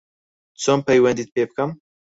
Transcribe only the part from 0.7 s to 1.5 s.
پەیوەندیت پێ